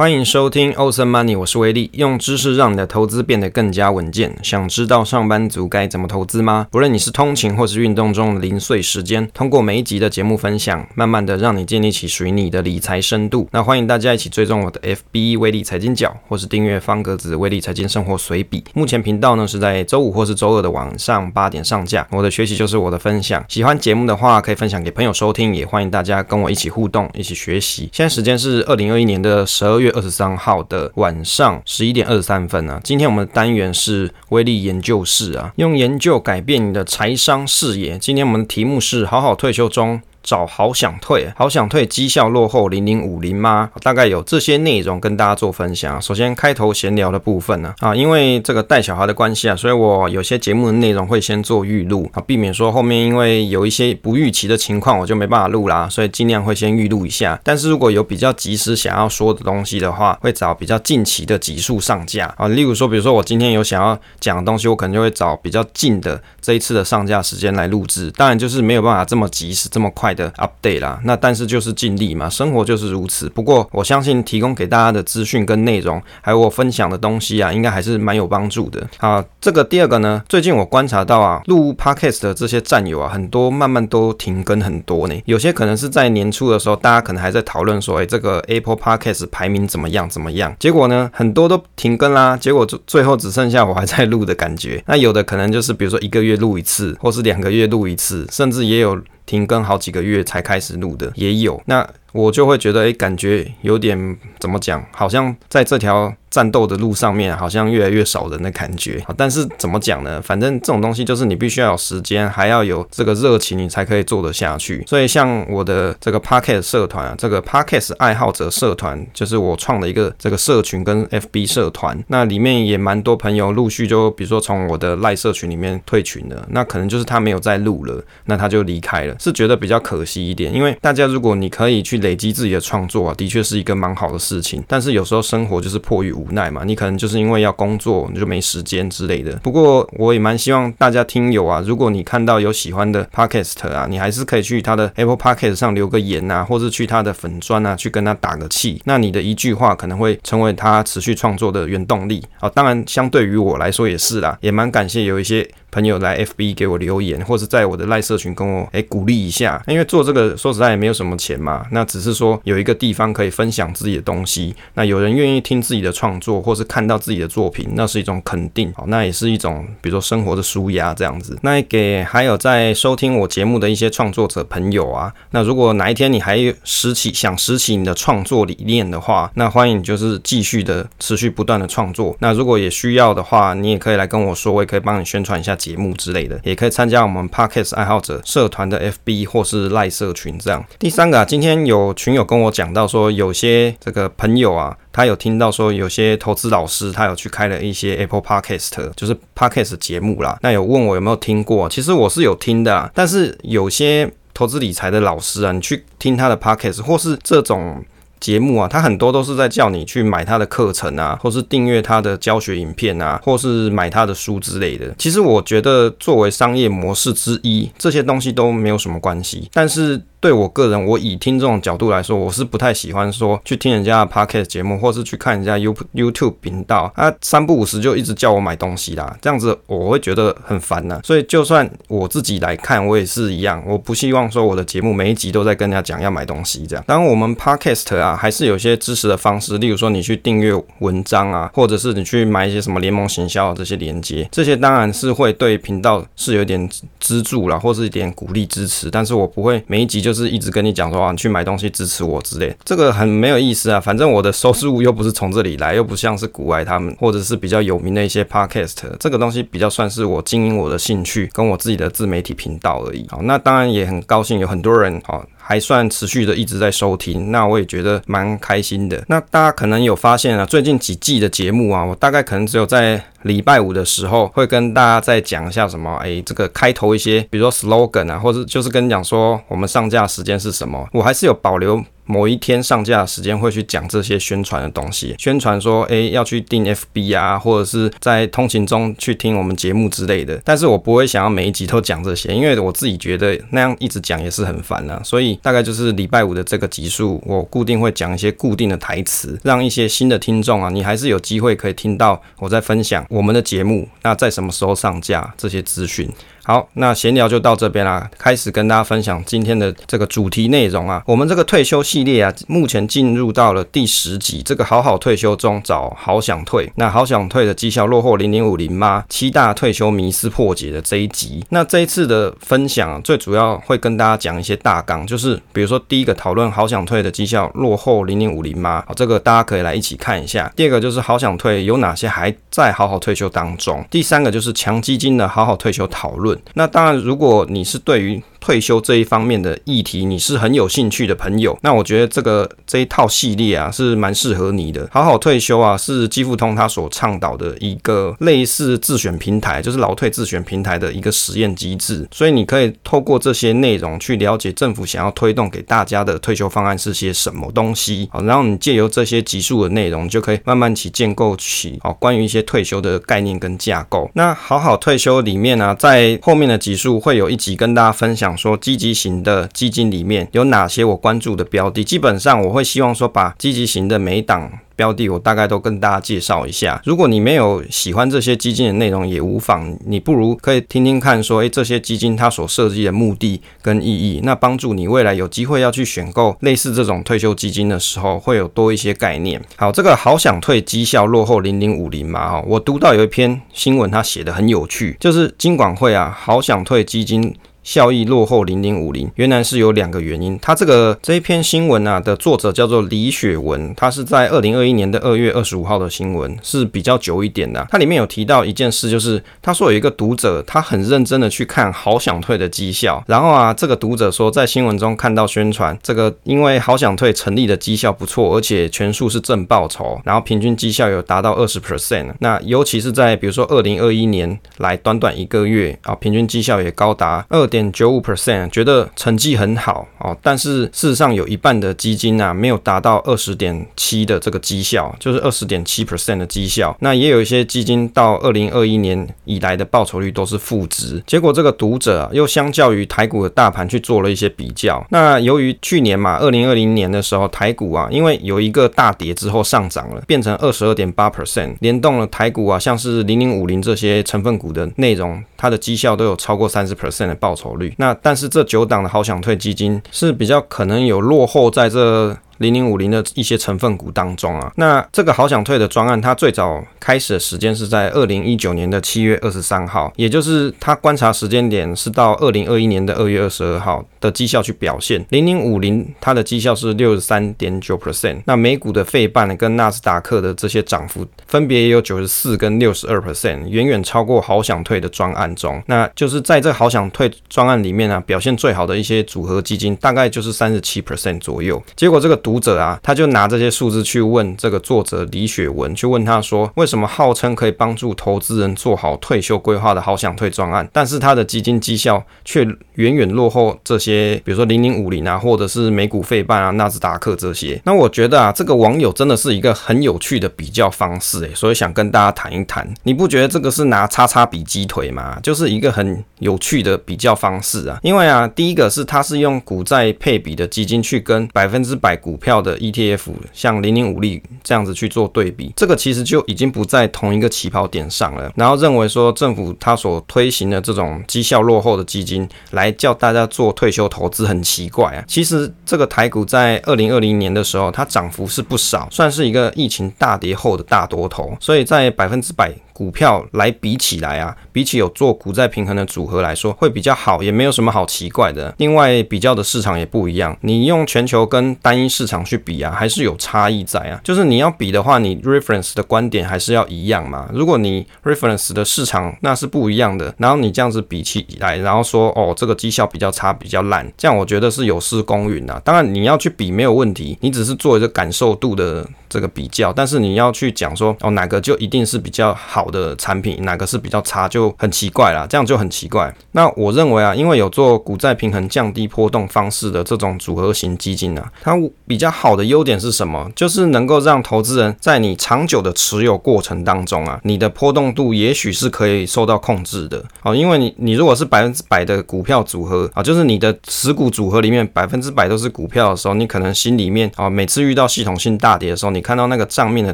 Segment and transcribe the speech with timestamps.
[0.00, 4.34] 欢迎收听 Awesome Money，我是威利，用知识让你的投资变得更加稳健。
[4.42, 6.66] 想知道上班族该怎么投资吗？
[6.70, 13.46] 不论你是通勤或是运动中零碎时间，通过每一集的节目分享，慢慢的让你建立起属于你的理财深度。
[13.52, 18.64] 那欢迎大家一起追踪我的 FB 威利财经角，或是订阅方格子威利财经生活随笔。
[18.72, 22.08] 目前频道呢是在周五或是周二的晚上八点上架。
[22.10, 27.90] 我的学习就是我的分享，喜欢节目的话可以分享给朋友收听，也欢迎大家跟我一起互动，一起学习。
[27.92, 29.89] 现在时间是二零二一年的十二月。
[29.92, 37.98] 二十三号的晚上十一点二十三分啊，今天我们的单元是威力研究室啊，用研究改变你的财商视野。
[37.98, 40.00] 今天我们的题目是好好退休中。
[40.22, 43.70] 找好想退，好想退，绩效落后零零五零吗？
[43.82, 46.00] 大概有这些内容跟大家做分享。
[46.00, 57.40] 首先开头闲聊的部分呢，啊，因为这个带小孩的关系啊，所以我有些节目的内容会先做预录啊，避免说后面因为有一些不预期的情况，我就没办法录啦，所以尽量会先预录一下。
[57.42, 62.46] 但是如果有比较及时想要说的东西的话，会找比较近期的集数上架啊。
[62.48, 68.10] 例如说，比如说我今天有想要讲的东西，我可能就会找比较近的这一次的上架时间来录制。
[68.12, 73.28] 当然就是没有办法这么及时这么快的 update 啦，那但是就是尽力嘛，生活就是如此。
[73.30, 78.86] 不过我相信提供给大家的资讯跟内容，还有我分享的东西啊，应该还是蛮有帮助的。
[78.98, 85.14] 好，这个第二个呢，最近我观察到啊，录 podcast 的这些战友啊，很多慢慢都停更很多呢。
[85.26, 90.54] 有些可能是在年初的时候，大家可能还在讨论说，哎，这个 Apple Podcast 排名怎么样怎么样？
[90.58, 92.36] 结果呢，很多都停更啦。
[92.36, 94.82] 结果最最后只剩下我还在录的感觉。
[94.86, 99.00] 那有的可能就是比如说一个月录一次，或是两个月录一次，甚至也有。
[99.30, 106.14] 停更好几个月才开始录的也有，那我就会觉得，诶，感觉有点怎么讲，好像在这条。
[106.30, 110.22] 战斗的路上面好像越来越少人的感觉，但是怎么讲呢？
[110.22, 114.84] 反正这种东西就是你必须要有时间，还要有这个热情，你才可以做得下去。
[114.86, 130.54] 所以像我的这个 Podcast 社团啊，这个 Podcast 爱好者社团，就是我创的一个这个社群跟 FB 社团，那里面也蛮多朋友陆续就比如说从我的赖社群里面退群了，那可能就是他没有再录了，那他就离开了，是觉得比较可惜一点。
[130.54, 139.32] 因为大家如果你可以去累积自己的创作啊，的确是一个蛮好的事情，但是有时候生活就是迫于无奈嘛，你可能就是因为要工作，你就没时间之类的。
[139.42, 148.80] 不过我也蛮希望大家听友啊，如果你看到有喜欢的 Podcast 啊，你还是可以去他的 Apple Podcast 上留个言啊，或是去他的粉专啊，去跟他打个气。
[148.84, 152.48] 那你的一句话可能会成为他持续创作的原动力啊。
[152.50, 155.48] 当然，相对于我来说也是啦，也蛮感谢有一些。
[155.72, 171.38] 朋友来 FB 给我留言，或是在我的赖社群跟我诶鼓励一下，因为做这个说实在也没有什么钱嘛，那只是说有一个地方可以分享自己的东西，那有人愿意听自己的创作，或是看到自己的作品，那是一种肯定，好，那也是一种比如说生活的舒压这样子。
[171.42, 182.16] 那给还有在收听我节目的一些创作者朋友啊，那如果哪一天你还拾起想拾起你的创作理念的话，那欢迎你就是继续的持续不断的创作。
[182.20, 185.50] 那如果也需要的话，你也可以来跟我说，我也可以帮你宣传一下。
[185.60, 190.64] 节目之类的，也可以参加我们 Parkes 爱好者社团的 FB 或是赖社群这样。
[190.78, 200.38] 第三个啊，今天有有群友跟我讲到说，有些这个朋友啊，他有听到说有些投资老师他有去开了一些 Apple Podcast，就是 Podcast 节目啦。
[200.42, 201.68] 那有问我有没有听过？
[201.68, 207.84] 其实我是有听的，但是有些投资理财的老师啊，你去听他的 Podcast 或是这种。
[208.20, 214.94] 节目啊，他很多都是在叫你去买他的课程啊，或是订阅他的教学影片啊，或是买他的书之类的。
[214.98, 219.48] 其实我觉得作为商业模式之一，这些东西都没有什么关系。
[219.54, 231.00] 但是对我个人，我以听这种角度来说，我是不太喜欢说去听人家的 podcast 节目，或是去看人家 You YouTube 频道，他三不五时就一直叫我买东西啦，这样子我会觉得很烦呐。
[231.02, 236.84] 所以就算我自己来看，我也是一样，我不希望说我的节目每一集都在跟人家讲要买东西这样。
[236.86, 250.09] 当然我们 podcast 啊，还是有些支持的方式，例如说你去订阅文章啊，或者是你去买一些什么联盟行销这些连接，这些当然是会对频道是有点资助啦，或是一点鼓励支持，但是我不会每一集就。
[250.10, 253.78] 就是一直跟你讲说啊，你去买东西支持我之类，这个很没有意思啊。
[253.78, 263.06] 反正我的收入又不是从这里来，又不像是古埃他们，或者是比较有名的一些 podcast，这个东西比较算是我经营我的兴趣跟我自己的自媒体频道而已。
[263.08, 265.24] 好，那当然也很高兴有很多人好。
[265.50, 269.02] 还算持续的一直在收听，那我也觉得蛮开心的。
[269.08, 281.84] 那大家可能有发现啊，最近几季的节目啊，我大概可能只有在礼拜五的时候会跟大家再讲一下什么，哎，这个开头一些，比如说 slogan 啊，或者就是跟你讲说我们上架时间是什么，我还是有保留。
[282.10, 290.40] 某一天上架的时间会去讲这些宣传的东西，宣传说，哎，要去订 FB 啊，或者是在通勤中去听我们节目之类的。
[290.44, 295.00] 但是我不会想要每一集都讲这些，因为我自己觉得那样一直讲也是很烦啊。
[295.04, 306.10] 所以大概就是礼拜五的这个集数，我固定会讲一些固定的台词，让一些新的听众啊，你还是有机会可以听到我在分享我们的节目，那在什么时候上架这些资讯。
[306.50, 308.10] 好，那闲聊就到这边啦。
[308.18, 311.00] 开始跟大家分享今天的这个主题内容啊。
[311.06, 314.42] 我们这个退休系列啊，目前进入到了第十集。
[314.42, 319.04] 这个好好退休中找好想退，那好想退的绩效落后零零五零吗？
[319.08, 321.44] 七大退休迷思破解的这一集。
[321.50, 328.84] 那这一次的分享啊，最主要会跟大家讲一些大纲，就是比如说第一个讨论好想退的绩效落后零零五零吗？
[328.96, 330.52] 这个大家可以来一起看一下。
[330.56, 333.84] 第二个就是好想退有哪些还在好好退休当中。
[333.88, 336.36] 第三个就是强基金的好好退休讨论。
[336.54, 344.88] 那当然，如果你是对于退休这一方面的议题，你是很有兴趣的朋友，那我觉得这个这一套系列啊是蛮适合你的。
[344.90, 352.08] 好好退休啊，是基富通他所倡导的一个类似自选平台，就是劳退自选平台的一个实验机制。
[352.10, 358.08] 所以你可以透过这些内容去了解政府想要推动给大家的退休方案是些什么东西。
[358.10, 364.10] 好，然后你借由这些集数的内容，就可以慢慢去建构起好关于一些退休的概念跟架构。
[364.14, 368.29] 那好好退休里面呢、在后面的集数会有一集跟大家分享。
[368.36, 371.84] 说积极型的基金里面有哪些我关注的标的？
[371.84, 374.50] 基本上我会希望说把积极型的每一档。
[374.76, 376.80] 标的我大概都跟大家介绍一下。
[376.86, 389.38] 如果你没有喜欢这些基金的内容也无妨，你不如可以听听看说，诶，这些基金它所设计的目的跟意义，那帮助你未来有机会要去选购类似这种退休基金的时候，会有多一些概念。
[389.56, 397.36] 好，这个好想退绩效落后零零五零嘛，哈，我读到有一篇新闻，它写的很有趣，就是金管会啊，好想退基金。
[397.62, 400.38] 效益落后零零五零，原来是有两个原因。
[400.40, 407.66] 他这个这一篇新闻啊的作者叫做李雪文，他是在二零二一年的二月二十五号的新闻，是比较久一点的。
[407.70, 422.14] 它里面有提到一件事，就是他说有一个读者，他很认真的去看好想退的绩效，然后啊，这个读者说在新闻中看到宣传，这个因为好想退成立的绩效不错，而且全数是正报酬，然后平均绩效有达到二十 percent。
[422.20, 427.49] 那尤其是在比如说二零二一年来短短一个月啊，平均绩效也高达二。
[427.50, 436.74] 点九五 percent，觉得成绩很好哦，但是事实上有一半的基金啊没有达到二十点七的这个绩效，就是二十点七 percent 的绩效。
[436.80, 441.02] 那也有一些基金到二零二一年以来的报酬率都是负值。
[441.06, 444.86] 结果这个读者啊又相较于台股的大盘去做了一些比较。
[444.90, 457.39] 那由于去年嘛，二零二零年的时候台股啊，因为有一个大跌之后上涨了，变成二十二点八 percent，联动了台股啊，像是零零五零这些成分股的内容，它的绩效都有超过三十 percent 的报酬。
[457.40, 462.16] 酬率，那但是这九档的好想退基金是比较可能有落后在这。
[462.40, 475.04] 零零五零的一些成分股当中啊，那这个好想退的专案，它最早开始的时间是在二零一九年的七月二十三号，也就是它观察时间点是到二零二一年的二月二十二号的绩效去表现。
[475.10, 485.62] 零零五零它的绩效是六十三点九 percent，那美股的费半跟纳斯达克的这些涨幅分别也有九十四跟六十二 percent，远远超过好想退的专案中。
[485.66, 491.62] 那就是在这好想退专案里面啊，表现最好的一些组合基金大概就是三十七 percent 左右。
[491.76, 507.60] 结果这个读者啊，他就拿这些数字去问这个作者李雪文，去问他说，为什么号称可以帮助投资人做好退休规划的好想退专案，但是他的基金绩效却远远落后这些，比如说零零五零啊，或者是美股费半啊、纳斯达克这些。
[507.64, 512.72] 那我觉得啊，这个网友真的是一个很有趣的比较方式诶，所以想跟大家谈一谈。
[512.84, 515.18] 你不觉得这个是拿叉叉比鸡腿吗？
[515.20, 517.80] 就是一个很有趣的比较方式啊。
[517.82, 523.00] 因为啊，第一个是他是用股债配比的基金去跟百分之百股票的 ETF，
[523.32, 528.30] 像零零五零这样子去做对比，这个其实就已经不在同一个起跑点上了。
[528.36, 535.04] 然后认为说政府他所推行的这种绩效落后的基金，来叫大家做退休投资，很奇怪啊。
[535.08, 542.54] 其实这个台股在二零二零年的时候，它涨幅是不少，算是一个疫情大跌后的大多头，所以在百分之百。
[542.80, 548.54] 股票来比起来啊，比起有做股债平衡的组合来说，会比较好，也没有什么好奇怪的。
[548.56, 554.00] 另外，比较的市场也不一样，你用全球跟单一市场去比啊，还是有差异在啊。
[554.02, 557.28] 就是你要比的话，你 reference 的观点还是要一样嘛。
[557.34, 565.60] 如果你 reference 的市场那是不一样的，然后你这样子比起来，然后说哦，这个绩效比较差，比较烂，这样我觉得是有失公允啊。
[565.62, 576.14] 当然你要去比没有问题，你只是做一个感受度的这个比较，但是你要去讲说哦，哪个就一定是比较好的产品，哪个是比较差，就很奇怪啦，这样就很奇怪。
[576.32, 581.54] 那我认为啊，因为有做股债平衡、降低波动方式的这种组合型基金啊，它
[581.86, 583.30] 比较好的优点是什么？
[583.34, 590.04] 就是能够让投资人在你长久的持有过程当中啊，你的波动度也许是可以受到控制的。
[590.22, 599.92] 哦，因为你你如果是百分之百的股票组合啊，就是你的持股组合里面百分之百都是股票的时候，你可能心里面啊，每次遇到系统性大跌的时候，你看到那个账面的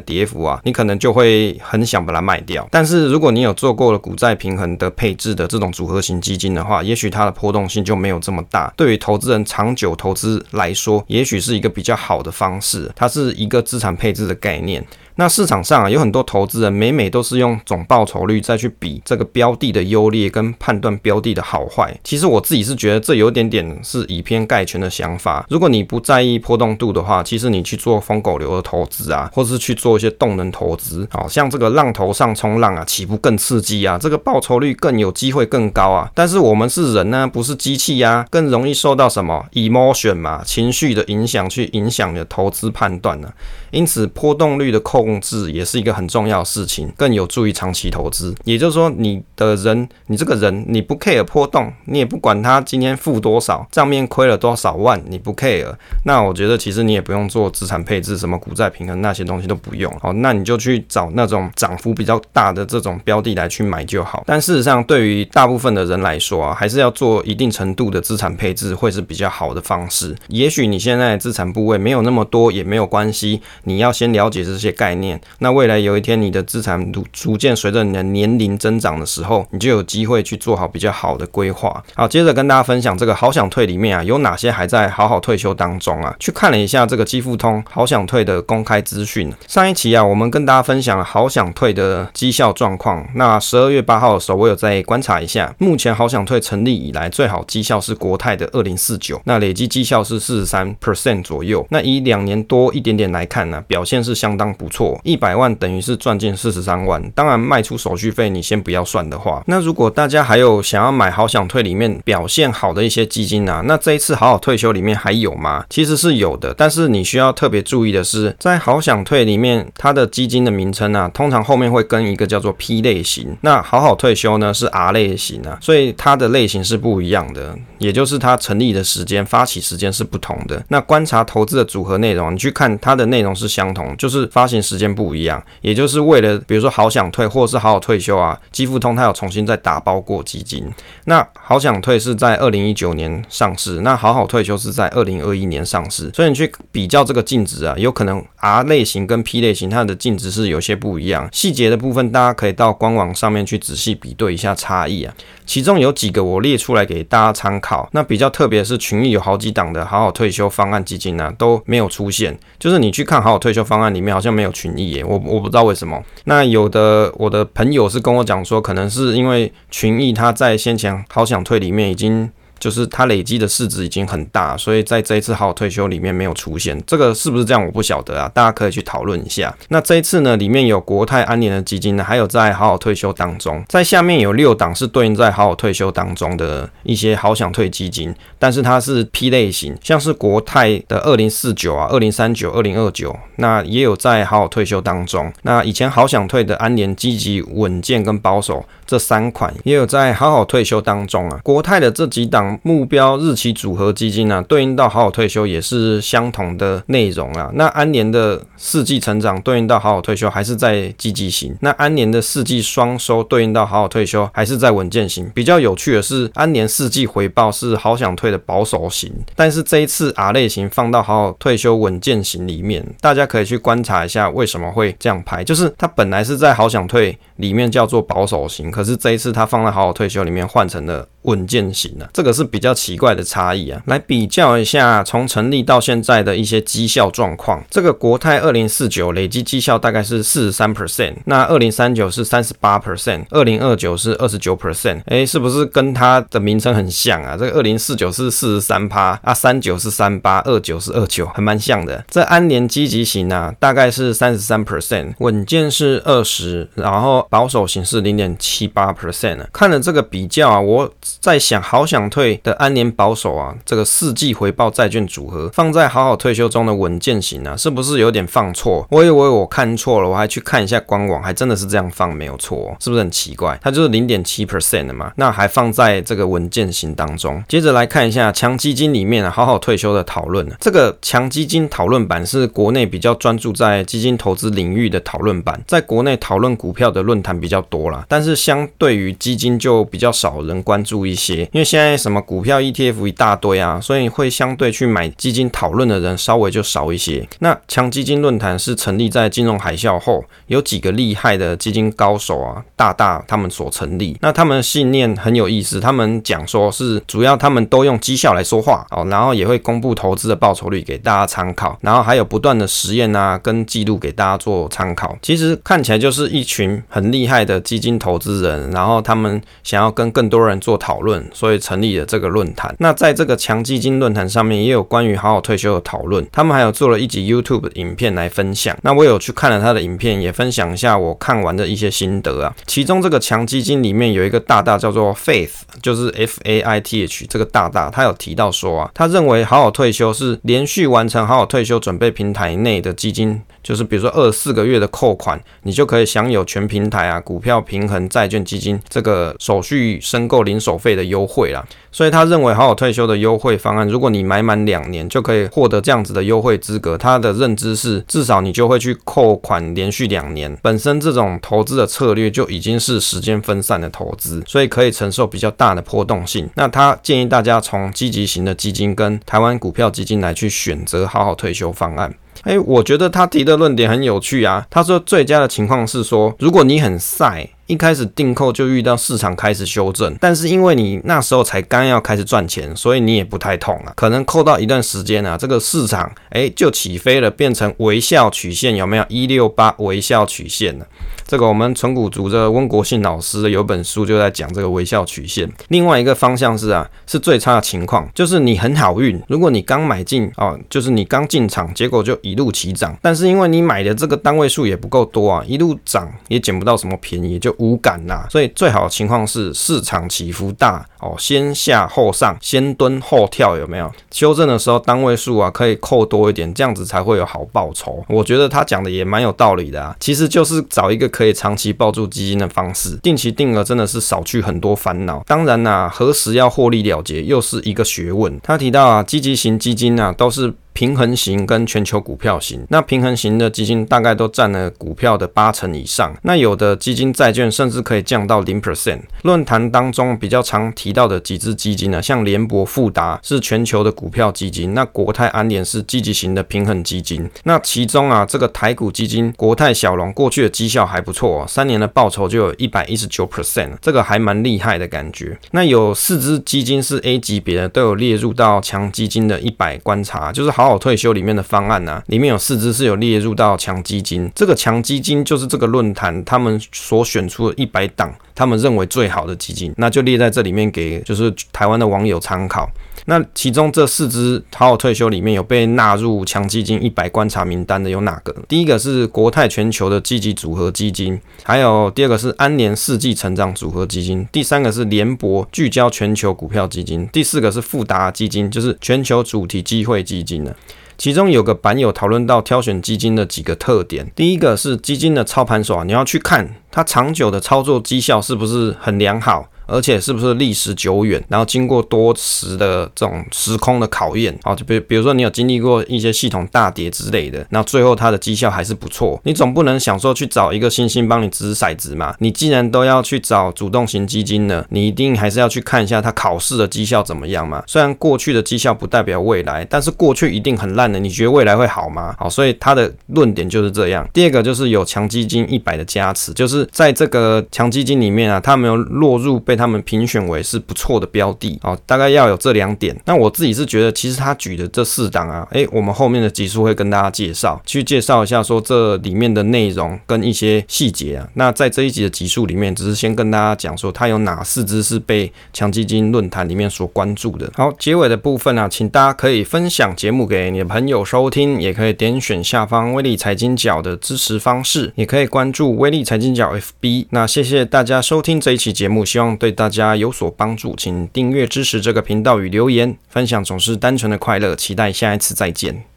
[0.01, 2.56] 跌幅啊，你可能就会很想把它卖掉。
[2.71, 8.73] 但是如果你有做过了股债平衡的配置的这种组合型基金的话，也许它的波动性就没有这么大。
[8.77, 12.91] 对于投资人长久投资来说，也许是一个比较好的方式。
[12.95, 14.85] 它是一个资产配置的概念。
[15.19, 21.91] 那市场上啊，有很多投资人每每都是用总报酬率再去比这个标的的优劣跟判断标的的好坏。
[22.03, 25.43] 其实我自己是觉得这有点点是以偏概全的想法。
[25.49, 36.11] 如果你不在意波动度的话，其实你去做疯狗流的投资啊，或是去做一些动能投资，好像这个浪头上冲浪啊，起伏更刺激啊，这个报酬率更有机会更高啊。
[36.13, 43.33] 但是我们是人呢，不是机器呀，更容易受到什么 emotion 嘛，情绪的影响去影响你的投资判断呢。
[43.71, 48.33] 因此波动率的控制也是一个很重要的事情，更有助于长期投资。
[48.43, 55.73] 也就是说，你的人，你这个人，你不 care 波动，你也不管他今天负多少，账面亏了多少万，你不 care。
[56.05, 59.91] 那我觉得其实你也不用做资产配置，什么股债平衡那些东西都不用。
[59.99, 64.23] 好，那你就去找那种涨幅比较大的这种标的来去买就好。
[64.25, 70.15] 但事实上，对于大部分的人来说啊，还是要做一定程度的资产配置会是比较好的方式。
[70.29, 75.19] 也许你现在资产部位没有那么多，也没有关系，你要先了解这些概念。
[75.39, 81.83] 那未来有一天你的资产逐逐渐随着你的年龄增长的时候，你就有机会去做好比较好的规划。
[81.93, 86.15] 好，接着跟大家分享这个好想退里面啊，有哪些还在好好退休当中啊？
[86.17, 89.31] 去看了一下这个基富通好想退的公开资讯。
[89.47, 93.05] 上一期啊，我们跟大家分享了好想退的绩效状况。
[93.15, 101.65] 那十二月八号的时候，我有在观察一下，目前好想退成立以来最好绩效是国泰的二零四九，那累计绩效是四十三 percent 左右。
[101.69, 104.99] 那以两年多一点点来看呢，表现是相当不错。
[105.03, 115.65] 一百万等于是赚进四十三万，当然卖出手续费你先不要算的话，那如果大家还有想要买好想退里面表现好的一些基金啊，那这一次好好退休里面还有吗？
[115.69, 130.63] 其实是有的，但是你需要特别注意的是，在好想退里面，它的基金的名称啊，通常后面会跟一个叫做 P 类型，那好好退休呢是 R 类型啊，所以它的类型是不一样的，也就是它成立的时间、发起时间是不同的。
[130.69, 134.87] 那观察投资的组合内容，你去看它的内容是相同，就是发行时间。
[134.97, 140.67] 不一样，也就是为了，比如说好想退，或是好好退休啊，基富通它有重新再打包过基金。
[141.05, 155.13] 那好想退是在二零一九年上市，那好好退休是在二零二一年上市，所以你去比较这个净值啊，有可能 R 类型跟 P 类型它的净值是有些不一样，细节的部分大家可以到官网上面去仔细比对一下差异啊。
[155.45, 157.87] 其中有几个我列出来给大家参考。
[157.93, 166.01] 那比较特别是群益有好几档的好好退休方案基金呢、都没有出现，就是你去看好好退休方案里面好像没有群益耶，我我不知道为什么。
[166.25, 172.29] 那有的我的朋友是跟我讲说，可能是因为群益他在先前好想退里面已经。
[172.59, 177.65] 就是它累积的市值已经很大，所以在这一次好好退休里面没有出现，这个是不是这样？
[177.65, 179.55] 我不晓得啊，大家可以去讨论一下。
[179.69, 195.31] 那这一次呢，里面有国泰安联的基金呢，还有在好好退休当中，在下面有六档是对应在好好退休当中的一些好想退基金，但是它是 P 类型，像是国泰的二零四九啊、二零三九、二零二九，那也有在好好退休当中。
[195.43, 201.39] 那以前好想退的安联积极、稳健跟保守这三款也有在好好退休当中啊。
[201.43, 202.46] 国泰的这几档。
[202.61, 207.49] 目标日期组合基金、啊，对应到好好退休也是相同的内容啊。
[207.55, 215.29] 那安联的四季成长对应到好好退休还是在积极型，那安联的四季双收对应到好好退休还是在稳健型。
[215.33, 231.07] 比较有趣的是，安联四季回报是好想退的保守型，但是这一次 R 类型放到好好退休稳健型里面，大家可以去观察一下为什么会这样排，就是它本来是在好想退里面叫做保守型，可是这一次它放在好好退休里面换成了。
[231.27, 233.81] 稳健型的，这个是比较奇怪的差异啊。
[233.85, 237.63] 来比较一下从成立到现在的一些绩效状况。
[237.69, 245.01] 这个国泰二零四九累计绩效大概是四十三 percent，那二零三九是三十八 percent，二零二九是二十九 percent。
[245.05, 247.35] 哎，是不是跟它的名称很像啊？
[247.37, 252.03] 这个二零四九是四十三趴啊，三九是三八，二九是二九，还蛮像的。
[252.09, 259.45] 这安联积极型啊，大概是三十三 percent，稳健是二十，然后保守型是零点七八 percent。
[259.51, 260.93] 看了这个比较啊，我。
[261.19, 268.85] 在想好想退的安联保守啊，这个四季回报债券组合放在好好退休中的稳健型啊，是不是有点放错？
[268.89, 273.57] 我以为我看错了，我还去看一下官网，还真的是这样放，没有错，是不是很奇怪？
[273.61, 277.43] 它就是零点七 percent 的嘛，那还放在这个稳健型当中。
[277.47, 280.47] 接着来看一下强基金里面啊，好好退休的讨论。
[280.59, 297.27] 这个强基金讨论版是国内比较专注在基金投资领域的讨论版，在国内讨论股票的论坛比较多啦，但是相对于基金就比较少人关注一些，因为现在什么股票 ETF 一大堆啊，所以会相对去买基金讨论的人稍微就少一些。
[297.39, 304.17] 那强基金论坛是成立在金融海啸后，有几个厉害的基金高手啊，大大他们所成立。
[304.21, 315.17] 那他们的信念很有意思，他们讲说是主要他们都用绩效来说话哦，然后也会公布投资的报酬率给大家参考，然后还有不断的实验啊跟记录给大家做参考。
[315.21, 322.73] 其实看起来就是一群很厉害的基金投资人，然后他们想要跟更多人做讨讨论，所以成立了这个论坛。
[322.79, 326.25] 那在这个强基金论坛上面，也有关于好好退休的讨论。
[326.31, 328.73] 他们还有做了一集 YouTube 影片来分享。
[328.83, 332.55] 那我有去看了他的影片，也分享一下我看完的一些心得啊。
[332.65, 335.51] 其中这个强基金里面有一个大大叫做 Faith，
[335.81, 351.65] 就是 F A I T H 这个大大，他有提到说啊，他认为好好退休是连续完成好好退休准备平台内的基金，就是比如说二四个月的扣款，你就可以享有全平台啊股票平衡债券基金这个手续申购零手费的优惠啦。
[351.91, 356.97] 所以他认为好好退休的优惠方案，如果你买满两年就可以获得这样子的优惠资格。
[356.97, 360.55] 他的认知是，至少你就会去扣款连续两年。
[360.61, 366.49] 本身这种投资的策略就已经是时间分散的投资，所以可以承受比较大的波动性。
[366.55, 372.13] 那他建议大家从积极型的基金跟台湾股票基金来去选择好好退休方案。
[372.47, 374.65] 诶，我觉得他提的论点很有趣啊。
[374.69, 377.49] 他说最佳的情况是说，如果你很晒。
[377.67, 383.91] 一开始订购就遇到市场开始修正，但是因为你那时候才刚要开始赚钱，所以你也不太痛啊。
[383.93, 389.03] 可能扣到一段时间啊，这个市场诶就起飞了，变成微笑曲线，有没有？
[389.09, 390.85] 一六八微笑曲线呢？
[391.27, 395.47] 这个我们纯股族的温国信老师有本书就在讲这个微笑曲线。
[395.67, 408.25] 另外一个方向是啊，是最差的情况，就是你很好运，如果你刚买进啊，就是你刚进场，结果就一路起涨，但是因为你买的这个单位数也不够多啊，一路涨也捡不到什么便宜，就无感呐。
[408.29, 413.91] 所以最好的情况是市场起伏大哦，先下后上，先蹲后跳，有没有？
[414.11, 418.05] 修正的时候单位数啊可以扣多一点，这样子才会有好报酬。
[418.07, 421.07] 我觉得他讲的也蛮有道理的啊，其实就是找一个。
[421.17, 425.23] 可以长期抱住基金的方式，定期定额真的是少去很多烦恼。
[425.25, 428.39] 当然啦、何时要获利了结又是一个学问。
[428.43, 430.53] 他提到啊，积极型基金啊都是。
[430.77, 438.99] 平衡型跟全球股票型，那平衡型的基金大概都占了股票的八成以上，那有的基金债券甚至可以降到零 percent。
[439.23, 447.27] 论坛当中比较常提到的几支基金呢，像联博、富达是全球的股票基金，那国泰安联是积极型的平衡基金。
[447.45, 455.39] 那其中啊，这个台股基金国泰小龙过去的绩效还不错哦，三年的报酬就有一百一十九 percent，这个还蛮厉害的感觉。
[455.49, 460.66] 那有四支基金是 A 级别的，都有列入到强基金的一百观察，就是好。
[460.67, 472.69] 好退休里面的方案呢、里面有四支是有列入到强基金，这个强基金就是这个论坛他们所选出的一百档，他们认为最好的基金，那就列在这里面给就是台湾的网友参考。
[473.09, 478.35] 那其中这四支好好退休里面有被纳入强基金一百观察名单的有哪个？
[478.49, 490.53] 第一个是国泰全球的积极组合基金，还有第二个是安联世纪成长组合基金，第三个是联博聚焦全球股票基金，第四个是富达基金，就是全球主题机会基金的。
[490.97, 499.47] 其中有个版友讨论到挑选基金的几个特点，第一个是基金的操盘手，你要去看它长久的操作绩效是不是很良好。
[499.67, 509.19] 而且是不是历史久远，然后经过多时的这种时空的考验，啊，就比比如说你有经历过一些系统大跌之类的，那最后它的绩效还是不错。
[509.23, 512.15] 你总不能想说去找一个星星帮你掷骰子嘛？
[512.19, 517.61] 你既然都要去找主动型基金了，你一定还是要去看一下它考试的绩效怎么样嘛？
[517.67, 522.15] 虽然过去的绩效不代表未来，但是过去一定很烂的，你觉得未来会好吗？
[522.17, 524.07] 好，所以他的论点就是这样。
[524.13, 529.56] 第二个就是有强基金一百的加持，就是在这个强基金里面啊，它没有落入被。
[529.57, 532.95] 他们评选为是不错的标的哦，大概要有这两点。
[533.05, 541.27] 那我自己是觉得，其实他举的这四档啊，诶，我们后面的集数会跟大家介绍，去介绍一下说这里面的内容跟一些细节啊。
[541.33, 547.51] 那在这一集的集数里面，只是先跟大家讲说，它有哪四只是被强基金论坛里面所关注的。
[547.55, 557.07] 好，结尾的部分啊，请大家可以分享节目给你的朋友收听，也可以点选下方威力财经角的支持方式，也可以关注威力财经角 FB。
[557.09, 559.46] 那谢谢大家收听这一期节目，希望对。
[559.47, 564.53] 对大家有所帮助，请订阅支持这个频道与留言分享，总是单纯的快乐。
[564.57, 565.87] 期待下一次再见。